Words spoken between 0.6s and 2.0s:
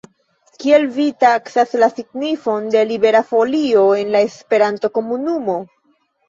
Kiel vi taksas la